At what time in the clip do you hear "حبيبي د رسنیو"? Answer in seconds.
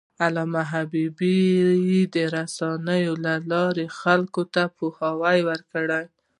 0.71-3.13